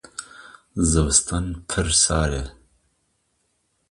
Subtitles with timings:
[0.91, 2.43] Zivistan pir sar e.